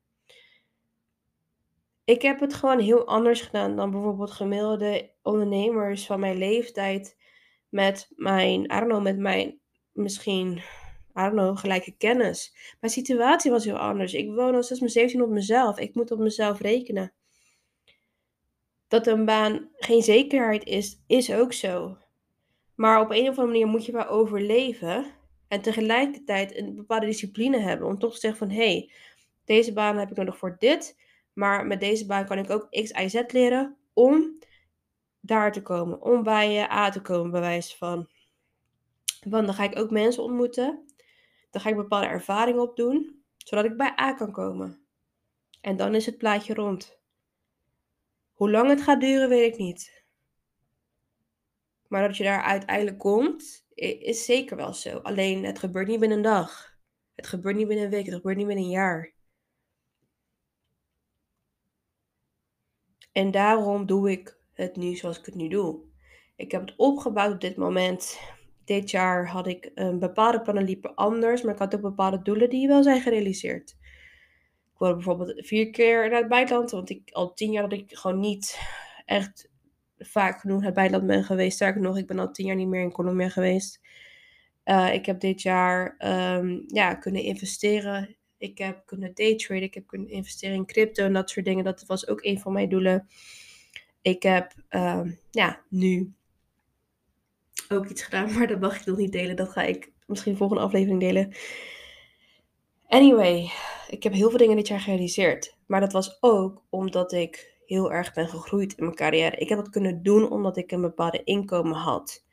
[2.04, 7.16] Ik heb het gewoon heel anders gedaan dan bijvoorbeeld gemiddelde ondernemers van mijn leeftijd
[7.68, 9.60] met mijn, I don't know, met mijn
[9.92, 10.62] misschien
[11.18, 12.56] I don't know, gelijke kennis.
[12.80, 14.14] Mijn situatie was heel anders.
[14.14, 15.78] Ik woon al sinds mijn 17 op mezelf.
[15.78, 17.12] Ik moet op mezelf rekenen.
[18.88, 21.96] Dat een baan geen zekerheid is, is ook zo.
[22.74, 25.06] Maar op een of andere manier moet je wel overleven.
[25.48, 27.86] En tegelijkertijd een bepaalde discipline hebben.
[27.86, 28.90] Om toch te zeggen van, hé, hey,
[29.44, 30.98] deze baan heb ik nodig voor dit.
[31.32, 34.38] Maar met deze baan kan ik ook X, Y, Z leren om
[35.20, 36.02] daar te komen.
[36.02, 38.08] Om bij A te komen, bij wijze van.
[39.28, 40.86] Want dan ga ik ook mensen ontmoeten
[41.56, 44.86] dan ga ik bepaalde ervaring opdoen, zodat ik bij A kan komen.
[45.60, 46.98] En dan is het plaatje rond.
[48.36, 50.04] Hoe lang het gaat duren, weet ik niet.
[51.88, 54.98] Maar dat je daar uiteindelijk komt, is zeker wel zo.
[54.98, 56.76] Alleen het gebeurt niet binnen een dag.
[57.14, 58.04] Het gebeurt niet binnen een week.
[58.04, 59.12] Het gebeurt niet binnen een jaar.
[63.12, 65.80] En daarom doe ik het nu zoals ik het nu doe.
[66.36, 68.20] Ik heb het opgebouwd op dit moment
[68.64, 72.50] dit jaar had ik een bepaalde plannen liepen anders, maar ik had ook bepaalde doelen
[72.50, 73.76] die wel zijn gerealiseerd.
[74.76, 77.96] Ik wilde bijvoorbeeld vier keer naar het buitenland, want ik al tien jaar dat ik
[77.96, 78.60] gewoon niet
[79.04, 79.48] echt
[79.98, 81.54] vaak genoeg naar het buitenland ben geweest.
[81.54, 83.80] Sterker nog, ik ben al tien jaar niet meer in Colombia geweest.
[84.64, 85.96] Uh, ik heb dit jaar
[86.38, 88.16] um, ja, kunnen investeren.
[88.38, 89.62] Ik heb kunnen daytraden.
[89.62, 91.64] Ik heb kunnen investeren in crypto en dat soort dingen.
[91.64, 93.08] Dat was ook een van mijn doelen.
[94.02, 96.14] Ik heb um, ja, nu
[97.68, 99.36] ook iets gedaan, maar dat mag ik nog niet delen.
[99.36, 101.34] Dat ga ik misschien de volgende aflevering delen.
[102.86, 103.50] Anyway,
[103.88, 105.56] ik heb heel veel dingen dit jaar gerealiseerd.
[105.66, 109.36] Maar dat was ook omdat ik heel erg ben gegroeid in mijn carrière.
[109.36, 112.24] Ik heb dat kunnen doen omdat ik een bepaalde inkomen had.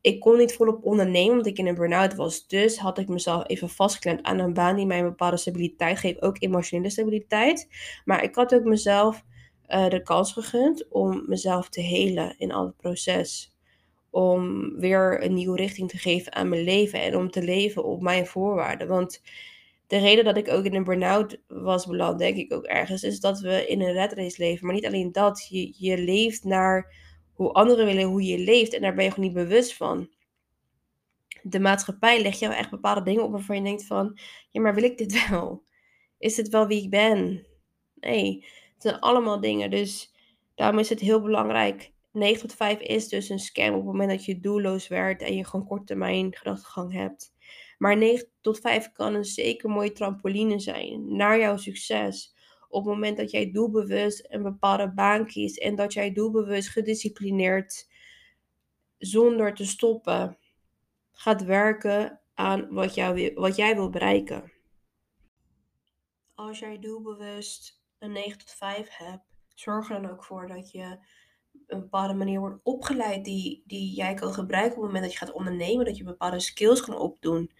[0.00, 2.46] Ik kon niet volop ondernemen omdat ik in een burn-out was.
[2.46, 6.22] Dus had ik mezelf even vastgeklemd aan een baan die mij een bepaalde stabiliteit geeft.
[6.22, 7.68] Ook emotionele stabiliteit.
[8.04, 9.24] Maar ik had ook mezelf
[9.68, 13.54] uh, de kans gegund om mezelf te helen in al het proces
[14.10, 18.02] om weer een nieuwe richting te geven aan mijn leven en om te leven op
[18.02, 18.88] mijn voorwaarden.
[18.88, 19.22] Want
[19.90, 23.20] de reden dat ik ook in een burn-out was beland, denk ik ook ergens, is
[23.20, 24.66] dat we in een red race leven.
[24.66, 26.94] Maar niet alleen dat, je, je leeft naar
[27.32, 30.08] hoe anderen willen hoe je leeft en daar ben je gewoon niet bewust van.
[31.42, 34.18] De maatschappij legt jou echt bepaalde dingen op waarvan je denkt van,
[34.50, 35.62] ja maar wil ik dit wel?
[36.18, 37.46] Is dit wel wie ik ben?
[37.94, 39.70] Nee, het zijn allemaal dingen.
[39.70, 40.14] Dus
[40.54, 44.10] daarom is het heel belangrijk 9 tot 5 is dus een scam op het moment
[44.10, 47.32] dat je doelloos werkt en je gewoon korte termijn gedachtegang hebt.
[47.80, 52.34] Maar 9 tot 5 kan een zeker mooie trampoline zijn naar jouw succes.
[52.68, 57.88] Op het moment dat jij doelbewust een bepaalde baan kiest en dat jij doelbewust gedisciplineerd,
[58.98, 60.38] zonder te stoppen,
[61.12, 62.94] gaat werken aan wat,
[63.34, 64.52] wat jij wil bereiken.
[66.34, 70.98] Als jij doelbewust een 9 tot 5 hebt, zorg er dan ook voor dat je
[71.66, 75.18] een bepaalde manier wordt opgeleid die, die jij kan gebruiken op het moment dat je
[75.18, 77.50] gaat ondernemen, dat je bepaalde skills kan opdoen.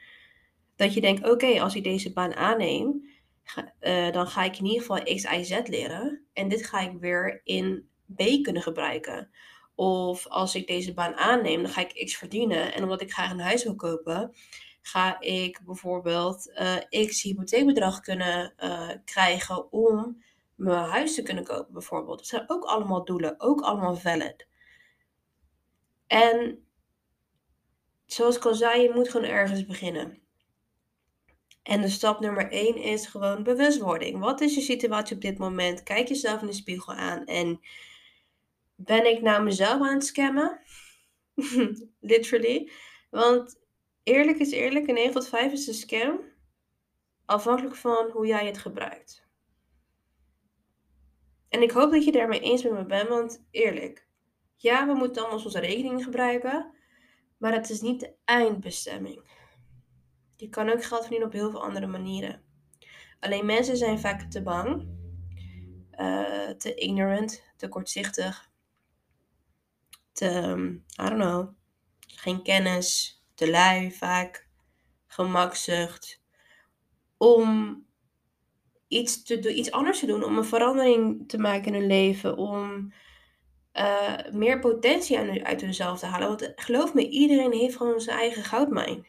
[0.77, 3.09] Dat je denkt, oké, als ik deze baan aanneem,
[3.81, 6.27] uh, dan ga ik in ieder geval X, Y, Z leren.
[6.33, 9.31] En dit ga ik weer in B kunnen gebruiken.
[9.75, 12.75] Of als ik deze baan aanneem, dan ga ik X verdienen.
[12.75, 14.35] En omdat ik graag een huis wil kopen,
[14.83, 16.51] ga ik bijvoorbeeld
[16.91, 20.23] uh, X hypotheekbedrag kunnen uh, krijgen om
[20.61, 22.19] mijn huis te kunnen kopen, bijvoorbeeld.
[22.19, 24.47] Dat zijn ook allemaal doelen, ook allemaal valid.
[26.07, 26.67] En
[28.07, 30.19] zoals ik al zei, je moet gewoon ergens beginnen.
[31.63, 34.19] En de stap nummer 1 is gewoon bewustwording.
[34.19, 35.83] Wat is je situatie op dit moment?
[35.83, 37.61] Kijk jezelf in de spiegel aan en
[38.75, 40.61] ben ik nou mezelf aan het scammen?
[42.01, 42.71] Literally.
[43.11, 43.61] Want
[44.03, 46.21] eerlijk is eerlijk, een 9 tot 5 is een scam.
[47.25, 49.29] Afhankelijk van hoe jij het gebruikt.
[51.51, 54.07] En ik hoop dat je daarmee eens met me bent, want eerlijk.
[54.57, 56.73] Ja, we moeten allemaal onze rekening gebruiken.
[57.39, 59.23] Maar het is niet de eindbestemming.
[60.37, 62.43] Je kan ook geld verdienen op heel veel andere manieren.
[63.21, 64.89] Alleen mensen zijn vaak te bang,
[66.01, 68.51] uh, te ignorant, te kortzichtig,
[70.13, 71.49] te, um, I don't know,
[72.07, 74.49] geen kennis, te lui vaak,
[75.07, 76.23] gemakzucht,
[77.17, 77.85] om
[78.91, 82.37] iets, te doen, iets anders te doen, om een verandering te maken in hun leven,
[82.37, 82.93] om
[83.75, 86.29] uh, meer potentie uit hunzelf te halen.
[86.29, 89.07] Want geloof me, iedereen heeft gewoon zijn eigen goudmijn.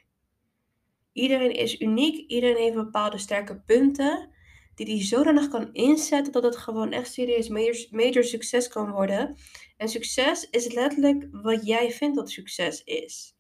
[1.14, 4.30] Iedereen is uniek, iedereen heeft bepaalde sterke punten
[4.76, 7.50] die hij zodanig kan inzetten dat het gewoon echt serieus
[7.90, 9.36] major succes kan worden.
[9.78, 13.36] En succes is letterlijk wat jij vindt dat succes is.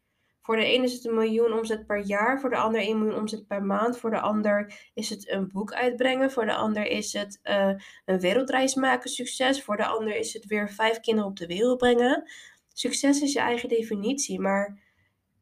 [0.51, 3.19] Voor de ene is het een miljoen omzet per jaar, voor de ander 1 miljoen
[3.19, 7.13] omzet per maand, voor de ander is het een boek uitbrengen, voor de ander is
[7.13, 7.73] het uh,
[8.05, 11.77] een wereldreis maken succes, voor de ander is het weer vijf kinderen op de wereld
[11.77, 12.31] brengen.
[12.73, 14.79] Succes is je eigen definitie, maar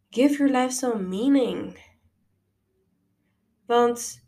[0.09, 1.77] give your life some meaning.
[3.65, 4.27] Want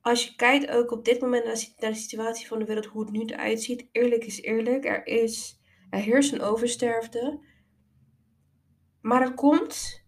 [0.00, 3.12] als je kijkt ook op dit moment naar de situatie van de wereld, hoe het
[3.12, 7.48] nu eruit ziet, eerlijk is eerlijk, er, is, er heerst een oversterfte.
[9.00, 10.04] Maar dat komt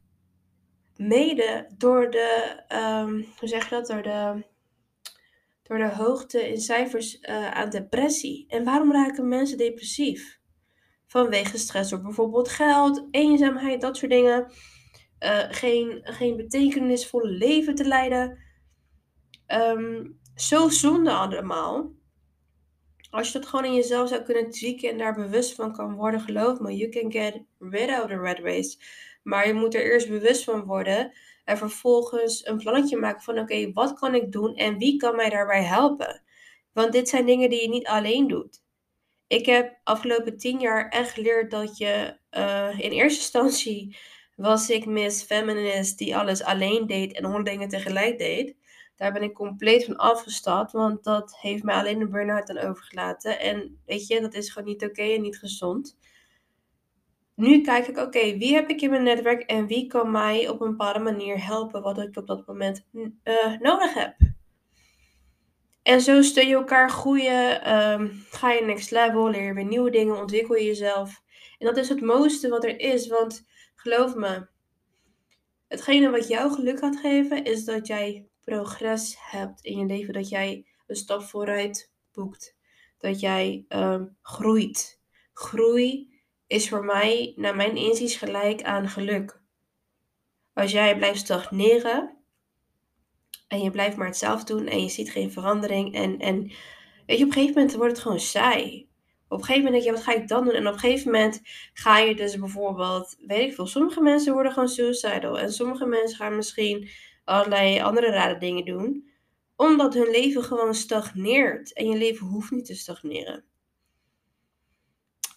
[0.96, 4.44] mede door de, um, hoe zeg je dat, door de,
[5.62, 8.44] door de hoogte in cijfers uh, aan depressie.
[8.48, 10.40] En waarom raken mensen depressief?
[11.06, 14.52] Vanwege stress door bijvoorbeeld geld, eenzaamheid, dat soort dingen.
[15.20, 18.38] Uh, geen, geen betekenisvolle leven te leiden.
[19.46, 21.92] Um, zo zonde allemaal.
[23.12, 26.20] Als je dat gewoon in jezelf zou kunnen tweaken en daar bewust van kan worden,
[26.20, 28.78] geloof me, you can get rid of the red race.
[29.22, 31.12] Maar je moet er eerst bewust van worden
[31.44, 35.30] en vervolgens een plannetje maken van oké, wat kan ik doen en wie kan mij
[35.30, 36.22] daarbij helpen?
[36.72, 38.62] Want dit zijn dingen die je niet alleen doet.
[39.26, 43.96] Ik heb afgelopen tien jaar echt geleerd dat je uh, in eerste instantie
[44.36, 48.56] was ik Miss Feminist die alles alleen deed en honderd dingen tegelijk deed.
[49.02, 53.40] Daar ben ik compleet van afgestapt, want dat heeft mij alleen een burn-out aan overgelaten.
[53.40, 55.98] En weet je, dat is gewoon niet oké en niet gezond.
[57.34, 60.60] Nu kijk ik, oké, wie heb ik in mijn netwerk en wie kan mij op
[60.60, 64.16] een bepaalde manier helpen wat ik op dat moment uh, nodig heb.
[65.82, 69.90] En zo steun je elkaar groeien, um, ga je next level, leer je weer nieuwe
[69.90, 71.22] dingen, ontwikkel je jezelf.
[71.58, 74.46] En dat is het mooiste wat er is, want geloof me,
[75.68, 80.12] hetgene wat jou geluk gaat geven, is dat jij progress hebt in je leven.
[80.12, 82.56] Dat jij een stap vooruit boekt.
[82.98, 85.00] Dat jij um, groeit.
[85.32, 86.12] Groei
[86.46, 89.40] is voor mij, naar mijn inziens, gelijk aan geluk.
[90.54, 92.16] Als jij blijft stagneren
[93.48, 96.42] en je blijft maar hetzelfde doen en je ziet geen verandering en, en
[97.06, 98.90] weet je, op een gegeven moment wordt het gewoon saai.
[99.28, 100.54] Op een gegeven moment denk je, wat ga ik dan doen?
[100.54, 101.40] En op een gegeven moment
[101.72, 105.38] ga je dus bijvoorbeeld, weet ik veel, sommige mensen worden gewoon suicidal.
[105.38, 106.88] En sommige mensen gaan misschien
[107.24, 109.10] allerlei andere rare dingen doen.
[109.56, 111.72] Omdat hun leven gewoon stagneert.
[111.72, 113.44] En je leven hoeft niet te stagneren.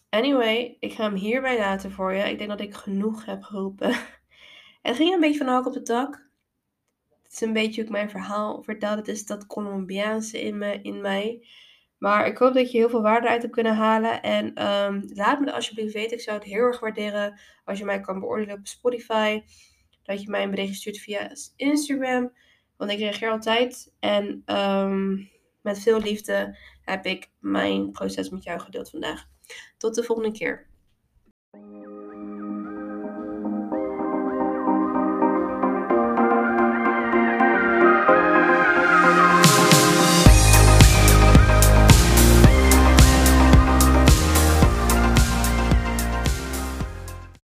[0.09, 2.29] Anyway, ik ga hem hierbij laten voor je.
[2.29, 3.95] Ik denk dat ik genoeg heb geroepen.
[4.81, 6.25] Het ging een beetje van hak op de tak.
[7.23, 8.95] Het is een beetje ik mijn verhaal vertel.
[8.95, 11.47] Het is dat Colombiaanse in, me, in mij.
[11.97, 14.21] Maar ik hoop dat je heel veel waarde uit hebt kunnen halen.
[14.21, 16.17] En um, laat me alsjeblieft weten.
[16.17, 19.41] Ik zou het heel erg waarderen als je mij kan beoordelen op Spotify.
[20.05, 22.31] Dat je mij een bericht stuurt via Instagram.
[22.77, 23.93] Want ik reageer altijd.
[23.99, 25.29] En um,
[25.61, 29.25] met veel liefde heb ik mijn proces met jou gedeeld vandaag.
[29.77, 30.67] Tot de volgende keer.